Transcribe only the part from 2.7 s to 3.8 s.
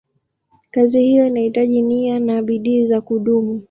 za kudumu.